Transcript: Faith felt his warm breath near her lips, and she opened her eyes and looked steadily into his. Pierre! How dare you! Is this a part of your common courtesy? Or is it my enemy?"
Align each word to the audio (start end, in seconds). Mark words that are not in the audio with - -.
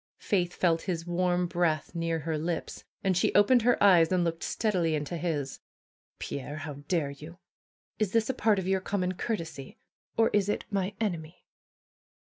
Faith 0.17 0.55
felt 0.55 0.81
his 0.89 1.05
warm 1.05 1.45
breath 1.45 1.93
near 1.93 2.21
her 2.21 2.35
lips, 2.35 2.85
and 3.03 3.15
she 3.15 3.31
opened 3.35 3.61
her 3.61 3.77
eyes 3.83 4.11
and 4.11 4.23
looked 4.23 4.41
steadily 4.41 4.95
into 4.95 5.15
his. 5.15 5.59
Pierre! 6.17 6.57
How 6.57 6.73
dare 6.87 7.11
you! 7.11 7.37
Is 7.99 8.11
this 8.11 8.27
a 8.27 8.33
part 8.33 8.57
of 8.57 8.67
your 8.67 8.81
common 8.81 9.11
courtesy? 9.13 9.77
Or 10.17 10.31
is 10.33 10.49
it 10.49 10.65
my 10.71 10.95
enemy?" 10.99 11.45